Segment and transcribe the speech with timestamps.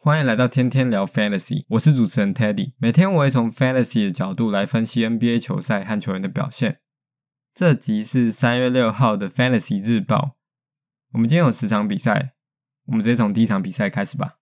[0.00, 2.72] 欢迎来到天天聊 Fantasy，我是主持人 Teddy。
[2.78, 6.78] 每天我会从 Fantasy 的角度来分析 NBA 球赛和球员的表现。
[7.58, 10.36] 这集是三月六号的 Fantasy 日报。
[11.10, 12.34] 我们今天有十场比赛，
[12.84, 14.36] 我们直接从第一场比赛开始吧。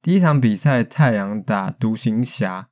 [0.00, 2.70] 第一场比赛，太阳打独行侠。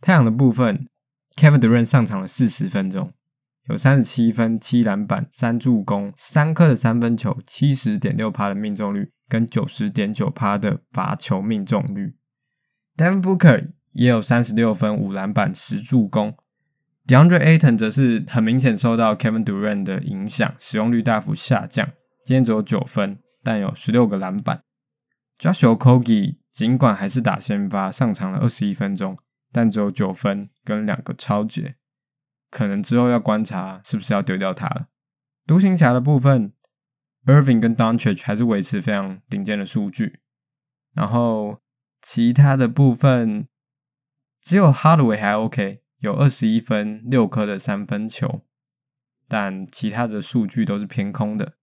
[0.00, 0.88] 太阳的部分
[1.34, 3.12] ，Kevin Durant 上场了四十分钟，
[3.66, 9.10] 有三十七分、七篮板、三助攻、三颗的三分球，七十点六趴的命中率。
[9.28, 12.14] 跟九十点九趴的罚球命中率
[12.96, 16.36] ，Devin Booker 也有三十六分、五篮板、十助攻。
[17.06, 21.86] Deandre Aton 则是很明显受到 Kevin Durant 的影响，使用率大幅下降，
[22.24, 24.62] 今天只有九分，但有十六个篮板。
[25.38, 29.18] Joshua Kogi 尽管还是打先发，上场了二十一分钟，
[29.52, 31.76] 但只有九分跟两个抄截，
[32.50, 34.86] 可能之后要观察是不是要丢掉他了。
[35.46, 36.52] 独行侠的部分。
[37.26, 40.20] Irving 跟 Doncic 还是维持非常顶尖的数据，
[40.92, 41.62] 然后
[42.02, 43.48] 其他的部分
[44.42, 48.42] 只有 Hardaway 还 OK，有二十一分、六颗的三分球，
[49.26, 51.54] 但其他的数据都是偏空的。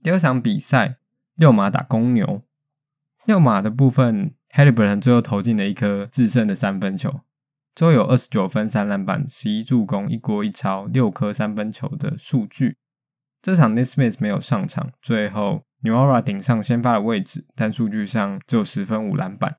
[0.00, 0.98] 第二场比赛，
[1.34, 2.44] 六马打公牛，
[3.24, 7.22] 六马的部分，Haliburton 最后投进了一颗制胜的三分球，
[7.74, 12.76] 最后有二十九分、三篮板、十一助攻、一锅一抄、六颗三分球的数据。
[13.42, 19.56] 这场 Nesmith 没有上场，最后 Nwora 顶上先发的位置，但数据上只有十分五篮板。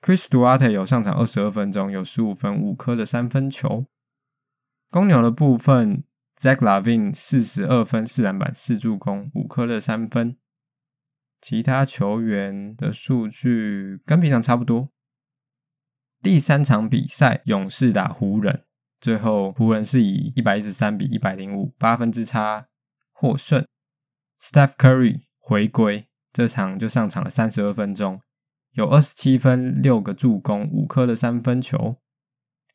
[0.00, 3.86] Chris Duarte 有上场二十二分钟，有十五分五颗的三分球。
[4.90, 6.04] 公牛的部分
[6.38, 10.36] ，Zach LaVine 四十二分四篮板四助攻五颗的三分。
[11.40, 14.90] 其他球员的数据跟平常差不多。
[16.22, 18.64] 第三场比赛，勇士打湖人，
[19.00, 22.68] 最后湖人是以一百一十三比一百零五八分之差。
[23.12, 23.66] 获胜
[24.40, 28.20] ，Steph Curry 回归，这场就上场了三十二分钟，
[28.78, 31.96] 有二十七分、六个助攻、五颗的三分球。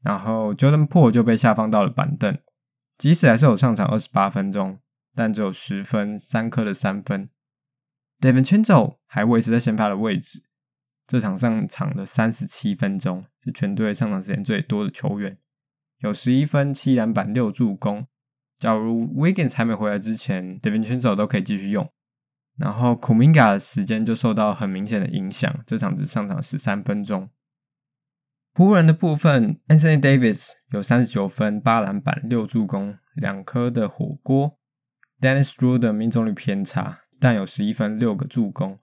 [0.01, 2.37] 然后 Jordan Poole 就被下放到了板凳，
[2.97, 4.79] 即使还是有上场二十八分钟，
[5.15, 7.29] 但只有十分、三颗的三分。
[8.19, 10.43] Devin c h e n z o 还维持在先发的位置，
[11.07, 15.37] 这场上场了三十七分钟，是全队上场时间最多的球员，
[15.99, 18.05] 有十一分、七篮板、六助攻。
[18.57, 21.89] 假如 Wiggins 还没回来之前，Devin c h e n z o 都可以继续用。
[22.55, 27.29] 然后 Kuminga 的时间就受到很明显的影响，这场只上场十三分钟。
[28.53, 34.59] 湖人的部分，Anthony Davis 有三十九分、八篮板、六助攻、两颗的火锅。
[35.19, 38.77] Dennis r u d e r 命中率偏差，但有十一分、六个助攻。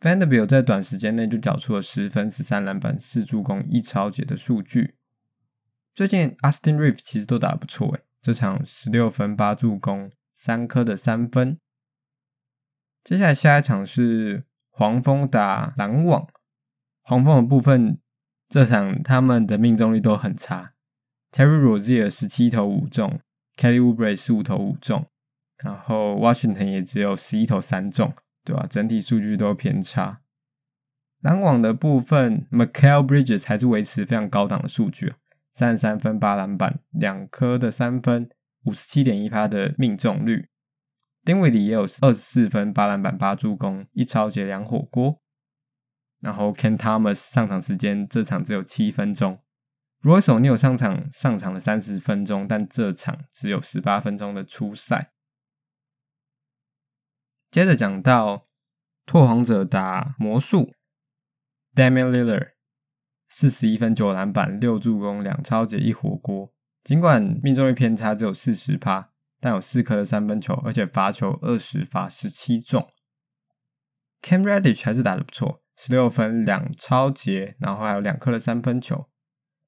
[0.00, 4.96] Vanderbilt 在短时间内就缴出了十分、十三篮板、四助攻、一抄截的数据。
[5.94, 8.00] 最近 Austin Reeves 其实都打得不错诶。
[8.20, 11.58] 这场十六分八助攻三颗的三分。
[13.06, 16.26] 接下来下一场是黄蜂打篮网。
[17.02, 18.00] 黄蜂的部分，
[18.48, 20.72] 这场他们的命中率都很差。
[21.30, 23.20] Terry Rozier 十七投五中
[23.56, 25.06] ，Kelly Oubre 十五投五中，
[25.58, 28.12] 然后 Washington 也只有十一投三中，
[28.44, 28.66] 对吧？
[28.68, 30.22] 整体数据都偏差。
[31.20, 35.14] 篮网的部分，Mikal Bridges 还是维持非常高档的数据。
[35.52, 38.28] 三十三分、八篮板、两颗的三分、
[38.64, 40.48] 五十七点一趴的命中率。
[41.26, 45.20] 丁威迪也有二十四分、八篮板、八助攻、一超截、两火锅。
[46.20, 49.42] 然后 Cam Thomas 上场时间这场只有七分钟。
[50.02, 55.10] Royce O'Neale 上场上场了三十分钟，但这场只有十八分钟的初赛。
[57.50, 58.46] 接着讲到
[59.04, 60.72] 拓荒者打魔术
[61.74, 62.52] ，Damian Lillard。
[63.28, 66.54] 四十一分、九篮板、六助攻、两超截、一火锅。
[66.84, 69.10] 尽管命中率偏差只有四十趴，
[69.40, 72.88] 但有四颗的三分球，而且罚球二十罚十七中。
[74.22, 79.08] Cam Reddish 还是打得不错，十六分、两超截，然后还有两颗的三分球。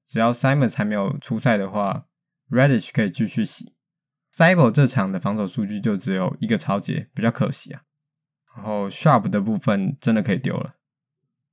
[0.07, 2.05] 只要 Simon 还没有出赛的话
[2.49, 3.75] ，Reddish 可以继续洗。
[4.33, 7.83] Cyber 这场的防守数据就只有一个超截，比较可惜啊。
[8.55, 10.75] 然后 Sharp 的部分真的可以丢了。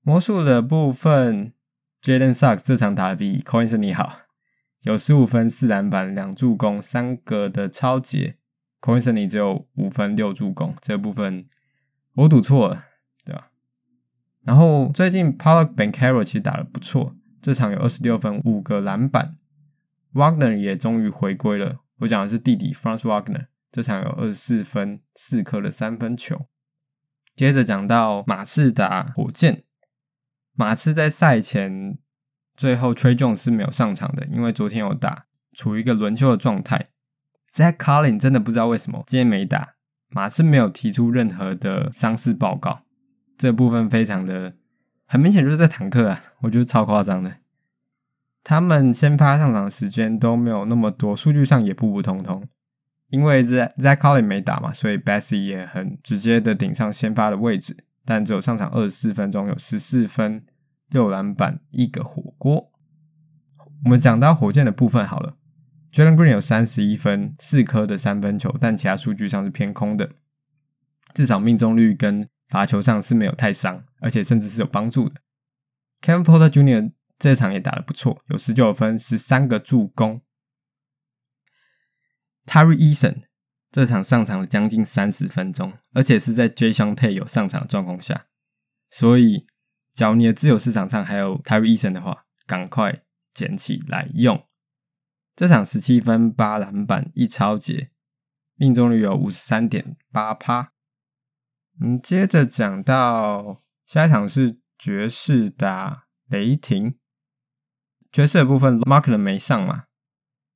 [0.02, 1.52] 魔术的部分。
[2.02, 4.20] ，Jaden Suck 这场打得比 Coinson 好，
[4.86, 8.36] 有十五分、四篮板、两助攻、三个的抄截。
[8.80, 11.48] Cole Anthony 只有五分、六助攻，这部分
[12.14, 12.84] 我赌错了，
[13.24, 13.50] 对吧？
[14.44, 19.36] 然后最近 Paolo Banchero 其实打得不错，这场有二十六分、五个篮板。
[20.12, 26.46] Wagner 也终于回归了，我讲的是弟弟 Franz Wagner，这场有二十四分四颗的三分球。
[27.34, 29.64] 接着讲到马刺打火箭，
[30.52, 31.98] 马刺在赛前
[32.56, 36.88] 最后 Tre Jones 是没有上场的，因为昨天有打，处于一个轮休的状态。
[37.52, 39.74] Zach Collin 真的不知道为什么今天没打，
[40.08, 42.80] 马刺没有提出任何的伤势报告，
[43.38, 44.54] 这部分非常的
[45.06, 47.36] 很明显就是在坦克啊，我觉得超夸张的。
[48.42, 52.46] 他们先发上场的时间都没有那么多，数据上也普普通通。
[53.08, 60.44] 因为 Zach Collins 没打嘛，所以 Bassey 也很直接的顶上先发的位置，但只有上场二十四分钟，有十四分、
[60.88, 62.72] 六篮板、一个火锅。
[63.84, 65.36] 我们讲到火箭的部分好了
[65.92, 70.10] ，Jalen Green 有三十一分、四颗的三分球，但其他数据上是偏空的，
[71.14, 75.20] 至少命中率跟罚球上是没有太伤，而且甚至是有帮助的。
[76.00, 76.92] Kevin Porter Jr.
[77.18, 80.20] 这场也打得不错，有十九分、十三个助攻。
[82.44, 83.22] Tari Eason
[83.72, 88.26] 这场上场了将近三十分钟，而且是在 Jae'Sean Tate 有上场的状况下，
[88.90, 89.46] 所以，
[89.96, 93.02] 假如你的自由市场上还有 Tari Eason 的话，赶快
[93.32, 94.46] 捡起来用。
[95.34, 97.90] 这场十七分、八篮板、一抄截，
[98.56, 100.74] 命中率有五十三点八趴。
[101.80, 106.98] 嗯，接着讲到下一场是爵士打雷霆，
[108.12, 109.84] 爵士的部分 Markkanen 没上嘛。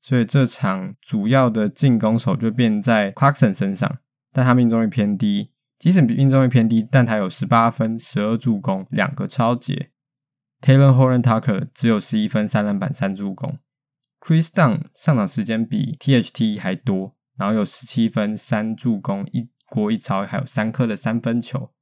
[0.02, 4.00] 所以这场主要的进攻手就变在 Clarkson 身上，
[4.32, 5.54] 但他命中率偏低。
[5.80, 9.90] 即使命中率偏低，但他有十八分、十二助攻、两个超截。
[10.60, 13.58] Talen Horton-Tucker 只有十一分、三篮板、三助攻。
[14.20, 21.72] Chris Dunn 上场时间比 THT 还多，然后有十七分、三助攻、一锅一抄，还有三颗的三分球。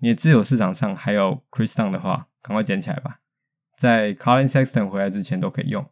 [0.00, 3.20] 你的自由市场上还有 Chris Dunn 的话，赶快捡起来吧，
[3.78, 5.88] 在 Colin Sexton 回来之前都可以用。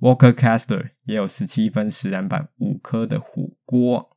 [0.00, 4.11] Walker Kessler 也有十七分、十篮板、五颗的火锅。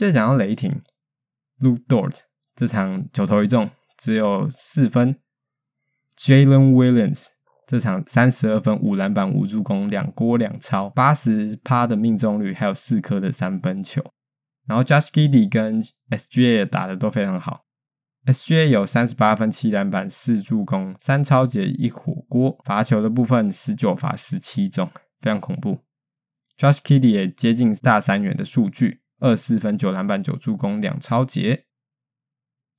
[0.00, 0.80] 接着讲到雷霆
[1.60, 2.20] ，Lu Dort
[2.56, 3.68] 这场九投一中，
[3.98, 5.16] 只有四分。
[6.16, 7.26] Jalen Williams
[7.66, 14.02] 这场三十二分、五篮板、五助攻、两锅两抄，八十趴的命中率，还有四颗的三分球。
[14.66, 17.66] 然后 Josh Giddey 跟 SGA 打的都非常好。
[18.24, 22.58] SGA 有三十八分、七篮板、四助攻、三超节、一火锅。
[22.64, 25.80] 罚球的部分十九罚十七中，非常恐怖。
[26.56, 31.66] Josh Giddey 也接近大三元的数据，二四分、九篮板、九助攻、两超节。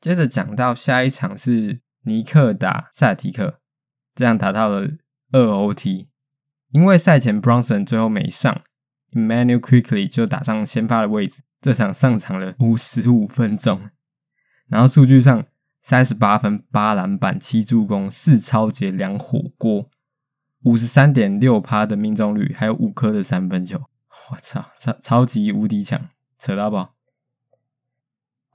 [0.02, 3.60] 接着讲到下一场是尼克打塞尔提克，
[4.16, 4.90] 这样打到了
[5.32, 6.08] 二 OT，
[6.72, 8.62] 因为赛前 Bronson 最后没上
[9.12, 13.90] ，Emmanuel Quickly 就打上先发的位置，这场上场了五十五分钟。
[14.68, 15.46] 然后数据上，
[15.84, 19.92] 三十八分、八篮板、七助攻、四超节、两火锅，
[20.64, 23.80] 五十三点六趴的命中率，还有五颗的三分球。
[24.32, 26.10] 我操，超超级无敌强，
[26.42, 26.96] 扯到爆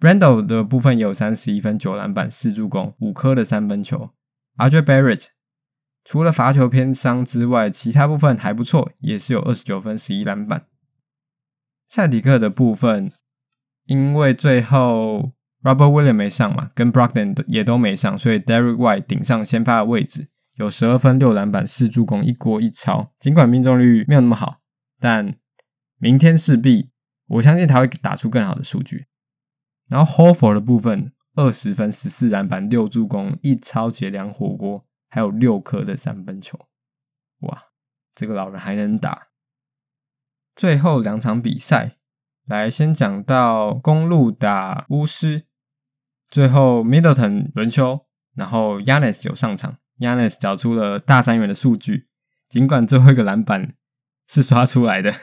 [0.01, 4.11] ！Randle 的部分有三十一分、九篮板、四助攻、五颗的三分球。
[4.57, 5.27] RJ Barrett
[6.05, 10.67] 除了罚球偏伤之外，其他部分还不错，也是有二十九分、十一篮板。
[11.87, 13.13] 赛迪克的部分，
[13.85, 15.33] 因为最后。
[15.63, 23.11] Robert William 没上嘛，跟 Brogdon 也都没上，所以 Derrick White 顶上先发的位置，有十二分、六篮板、四助攻、一锅一抄。
[23.19, 24.61] 尽管命中率没有那么好，
[25.01, 25.35] 但
[25.99, 26.91] 明天势必
[27.27, 29.07] 我相信他会打出更好的数据。
[29.89, 36.59] 然后 Horford 的部分，二十分、十四篮板、六助攻、一抄截、两火锅，还有六颗的三分球。
[37.41, 37.67] 哇，
[38.15, 39.29] 这个老人还能打！
[40.55, 41.99] 最后两场比赛，
[42.47, 45.45] 来先讲到公路打巫师。
[46.29, 52.09] 最后，Middleton 轮休，然后 Yanis 有上场，Yanis 缴出了大三元的数据，
[52.49, 53.77] 尽管最后一个篮板
[54.27, 55.15] 是刷出来的。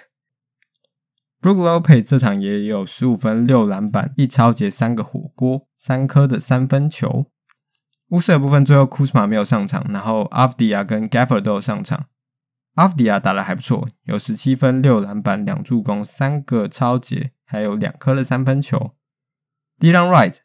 [1.43, 7.29] Brook Lopez 这场也有十五分、六篮板、一超截、三个火锅、三颗的三分球。
[8.11, 12.05] 巫师的部分最后 Kuzma 没有上场，然后 Avdia 跟 Gafford 都有上场。
[12.75, 18.91] Avdia 打得还不错，有十七分、六篮板、两助攻、三个超截，还有两颗的三分球。
[19.81, 20.37] Delon Wright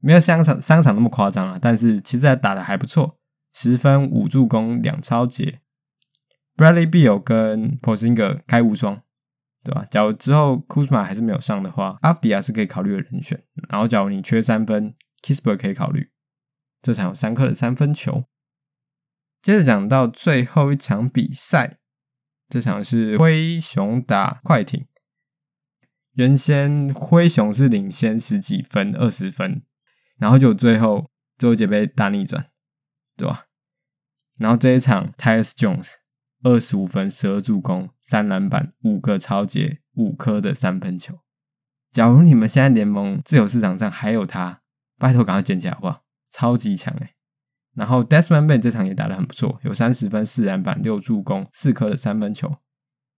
[0.00, 3.18] 没有商场商场那么夸张啊，但是其实还打得还不错，
[3.54, 5.60] 十分五助攻两超截。
[6.58, 9.00] Bradley Beal 跟 Porsinger 开无双，
[9.64, 9.84] 对吧？
[9.90, 13.42] 假如之后 Kuzma 还是没有上的话，Avdija 是可以考虑的人选。
[13.68, 16.10] 然后假如你缺三分，Kispert 可以考虑。
[16.82, 18.24] 这场有三颗的三分球。
[19.40, 21.78] 接着讲到最后一场比赛，
[22.48, 24.86] 这场是灰熊打快艇。
[26.14, 29.62] 原先灰熊是领先十几分，二十分。
[30.18, 32.46] 然后就最后最后节被大逆转，
[33.16, 33.46] 对吧？
[34.38, 35.94] 然后这一场，Tyus Jones
[36.42, 41.20] 二十五分、十二助攻、三篮板、五个抄截、五颗的三分球。
[41.92, 44.62] 假如你们现在联盟自由市场上还有他，
[44.98, 46.02] 拜托赶快捡起来好不好？
[46.30, 47.10] 超级强诶。
[47.74, 52.56] 然后 Desmond Bane 这场也打得很不错，有三十分、四篮板、六助攻、四颗的三分球。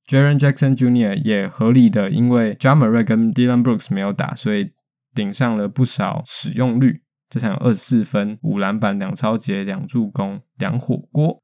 [0.06, 1.16] Jaren Jackson Jr.
[1.22, 4.72] 也合理的，因为 Ja Morant 跟 Dylan Brooks 没有打，所以
[5.14, 7.02] 顶上了不少使用率。
[7.30, 11.43] 这场有二十四分、五篮板、两抄截、两助攻、两火锅。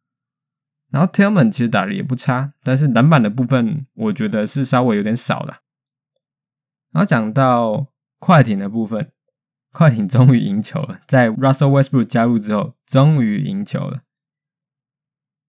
[0.91, 5.63] 然后 Tillman 其实打的也不差，但是篮板的部分我觉得是稍微有点少了。
[6.93, 9.13] 然后讲到快艇的部分，
[9.73, 14.03] 快艇终于赢球了，在 Russell Westbrook 加入之后，终于赢球了。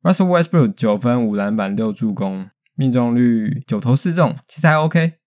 [0.02, 2.50] Russell Westbrook 九分、五篮板、六助攻。
[2.74, 5.20] 命中率九投四中，其实还 OK。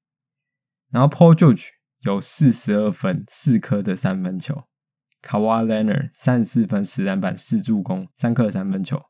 [0.91, 1.69] 然后 Paul George
[2.01, 4.65] 有四十二分，四颗的三分球。
[5.23, 9.01] Kawhi Leonard 三十四分，十篮板，四助攻，三颗三分球。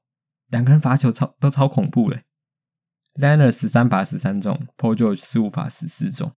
[0.54, 2.22] 两个人罚球超都超恐怖嘞。
[3.14, 6.32] Leonard 十三罚十三中，Paul George 十五罚十四中。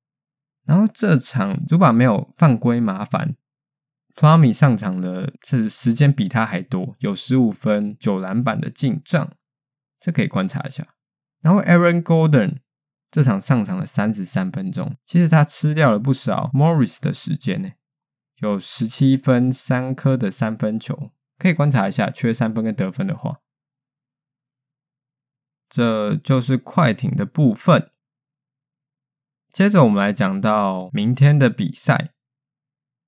[0.66, 3.36] 然后这场如果没有犯规麻烦
[4.16, 9.32] ，Plumlee 上场的是时间比他还多，有十五分，九篮板的进账，
[10.00, 10.88] 这可以观察一下。
[11.42, 12.58] 然后 Aaron Golden
[13.12, 17.70] 这场上场了三十三分钟，其实他吃掉了不少 Morris 的时间呢，
[18.40, 23.42] 有十七分三颗的三分球，可以观察一下，缺三分跟得分的话，
[25.70, 27.92] 这就是快艇的部分。
[29.50, 32.14] 接着我们来讲到明天的比赛，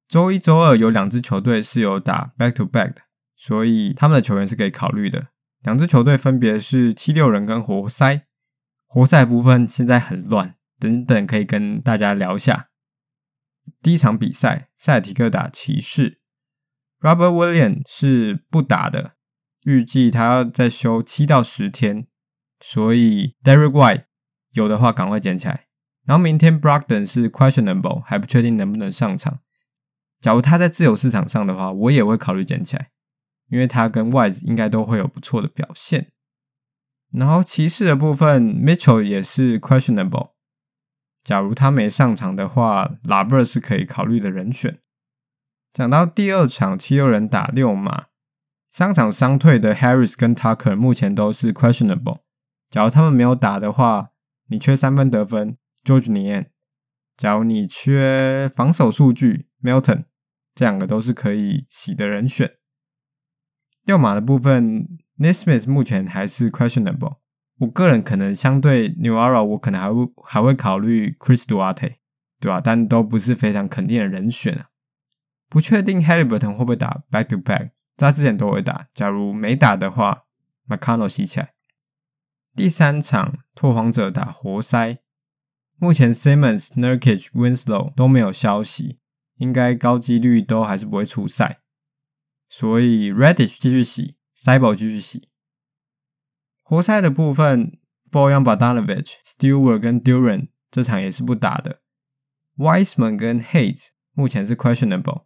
[0.07, 3.01] 周一周二有两支球队是有打 back to back 的，
[3.35, 5.27] 所以他们的球员是可以考虑的。
[5.61, 8.25] 两支球队分别是七六人跟活塞。
[8.87, 12.69] 活塞部分现在很乱，等等可以跟大家聊一下。
[13.83, 16.19] 第一场比赛，塞提克打骑士
[16.99, 19.13] ，Robert William 是不打的，
[19.65, 22.07] 预计他要再休七到十天，
[22.59, 24.03] 所以，Derek White
[24.51, 25.65] 有的话赶快捡起来。
[26.05, 29.39] 然后明天 Brogdon 是 questionable，还不确定能不能上场。
[30.19, 32.89] 假如他在自由市场上的话，我也会考虑捡起来。
[33.49, 36.11] 因为他跟 Wise 应该都会有不错的表现，
[37.11, 40.33] 然后骑士的部分，Mitchell 也是 questionable。
[41.23, 44.79] 假如他没上场的话，Laver 是可以考虑的人选。
[45.73, 48.05] 讲到第二场，七六人打六马，
[48.71, 52.19] 上场伤退的 Harris 跟 Tucker 目前都是 questionable。
[52.69, 54.11] 假如他们没有打的话，
[54.47, 56.51] 你缺三分得分，George n i a n。
[57.17, 60.05] 假如你缺防守数据，Milton，
[60.53, 62.53] 这两个都是可以洗的人选。
[63.83, 67.17] 掉马的部分，Nismith 目前还是 questionable。
[67.57, 71.95] 我个人可能相对 Newara，我可能还会还会考虑 Chris Duarte，
[72.39, 74.67] 对吧、但都不是非常肯定的人选啊。
[75.49, 78.87] 不确定 Haliburton 会不会打 back to back，他之前都会打。
[78.93, 80.25] 假如没打的话
[80.67, 81.53] ，McConnell 洗起来。
[82.59, 84.97] 第三场拓荒者打活塞，
[85.77, 88.99] 目前 Simmons、Nurkic、Winslow 都没有消息，
[89.37, 91.61] 应该高几率都还是不会出赛。
[92.49, 95.29] 所以 Reddish 继续洗，CYBO 继续洗。
[96.61, 97.79] 活塞的部分
[98.11, 101.79] ，Bojan Bogdanovic、Stewart 跟 Duran 这场也是不打的。
[102.57, 105.23] Wiseman 跟 Hayes 目前是 questionable，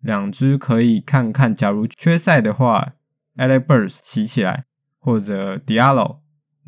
[0.00, 1.54] 两支可以看看。
[1.54, 2.96] 假如缺赛的话
[3.36, 4.66] ，Alec Burks 洗起来，
[4.98, 6.20] 或者 Diallo，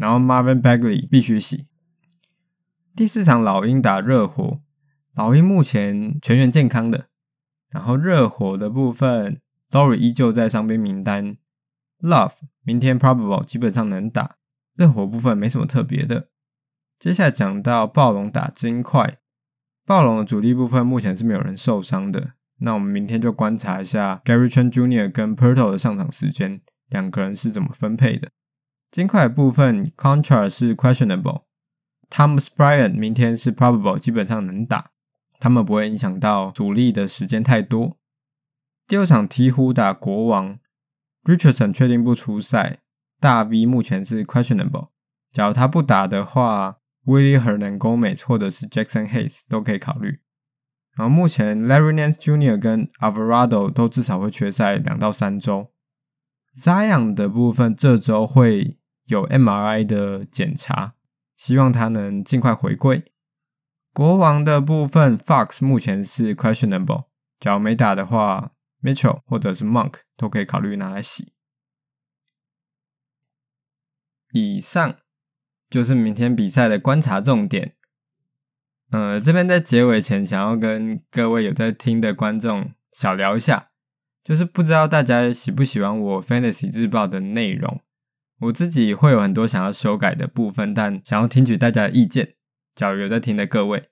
[0.02, 1.68] 然后 Marvin Bagley 必须洗。
[2.97, 4.61] 第四场老鹰打热火，
[5.14, 7.04] 老鹰目前全员健康的，
[7.71, 9.40] 然后热火的部分。
[9.71, 11.37] Story 依旧在伤兵名单
[12.00, 14.38] ，Love 明天 probable 基本上能打，
[14.75, 16.28] 热火部分没什么特别的。
[16.99, 19.18] 接下来讲到暴龙打金块，
[19.87, 25.09] 暴龙的主力部分目前是没有人受伤的，那我们明天就观察一下 Gary Trent Jr.
[25.09, 28.32] 跟 Poeltl 的上场时间，两个人是怎么分配的。
[28.92, 34.90] 金块部分，Contra 是 questionable，Thomas Bryant 明天是 probable 基本上能打，
[35.40, 37.96] 他们不会影响到主力的时间太多。
[38.87, 40.58] 第二场鹈鹕打国王
[41.25, 42.80] ，Richardson 确定不出赛，
[43.18, 44.90] 大 V 目前是 questionable。
[45.32, 50.20] 假如他不打的话，Willy Hernangomez 或者是 Jackson Hayes 都可以考虑。
[50.94, 52.61] 然后目前 Larry Nance Jr.
[52.61, 55.72] 跟 Alvarado 都至少会缺赛两到三周。
[56.54, 58.76] Zion 的部分这周会
[59.12, 60.95] 有 MRI 的检查，
[61.37, 63.04] 希望他能尽快回归。
[63.92, 67.04] 国王的部分，Fox 目前是 questionable，
[67.38, 68.52] 假如没打的话。
[68.85, 71.33] Mitchell 或者是 Monk 都可以考虑拿来洗。
[74.33, 74.97] 以上
[75.71, 77.76] 就是明天比赛的观察重点。
[78.90, 83.69] 呃，这边在结尾前想要跟各位有在听的观众小聊一下，
[84.25, 87.81] 就是不知道大家喜不喜欢我 Fantasy 日报的内容。
[88.42, 92.34] 我自己会有很多想要修改的部分，但想要听取大家的意见。
[92.75, 93.84] 假如有在听的各位，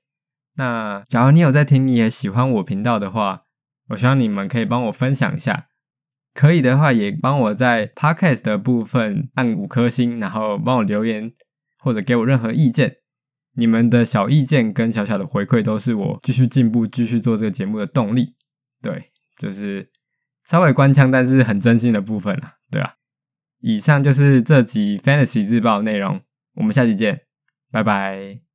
[0.56, 3.44] 那假如你有在听，你也喜欢我频道的话，
[3.90, 5.68] 我希望你们可以帮我分享一下。
[6.34, 11.32] 可以的话，也帮我在 Podcast 的部分按五颗星，然后帮我留言
[11.78, 12.96] 或者给我任何意见。
[13.54, 18.34] 你们的小意见跟小小的回馈都是我继续进步、继续做这个节目的动力。
[18.82, 19.90] 对，就是
[20.44, 22.94] 稍微官腔，但是很真心的部分啊，对啊。
[23.60, 26.20] 以上就是这集 Fantasy 日报内容，
[26.54, 27.20] 我们下期见，
[27.70, 28.49] 拜拜。